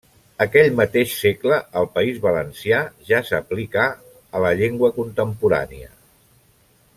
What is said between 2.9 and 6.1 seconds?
ja s'aplicà a la llengua contemporània.